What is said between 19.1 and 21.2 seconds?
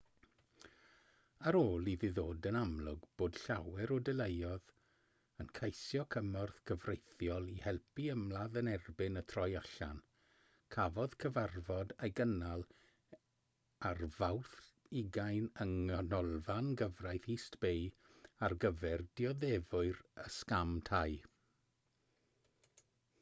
dioddefwyr y sgam tai